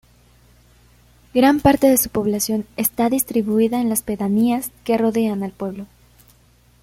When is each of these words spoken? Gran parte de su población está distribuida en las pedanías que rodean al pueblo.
Gran 1.35 1.59
parte 1.59 1.85
de 1.85 1.99
su 1.99 2.09
población 2.09 2.65
está 2.75 3.07
distribuida 3.11 3.81
en 3.81 3.89
las 3.89 4.01
pedanías 4.01 4.71
que 4.83 4.97
rodean 4.97 5.43
al 5.43 5.51
pueblo. 5.51 5.85